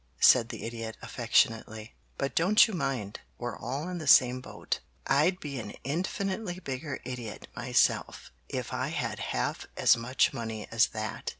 said 0.19 0.49
the 0.49 0.63
Idiot 0.63 0.97
affectionately. 1.03 1.93
"But 2.17 2.33
don't 2.33 2.67
you 2.67 2.73
mind. 2.73 3.19
We're 3.37 3.55
all 3.55 3.87
in 3.87 3.99
the 3.99 4.07
same 4.07 4.41
boat. 4.41 4.79
I'd 5.05 5.39
be 5.39 5.59
an 5.59 5.73
infinitely 5.83 6.59
bigger 6.59 6.99
idiot 7.05 7.47
myself 7.55 8.31
if 8.49 8.73
I 8.73 8.87
had 8.87 9.19
half 9.19 9.67
as 9.77 9.95
much 9.95 10.33
money 10.33 10.67
as 10.71 10.87
that." 10.87 11.29